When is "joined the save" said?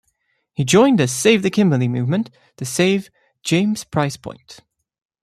0.63-1.43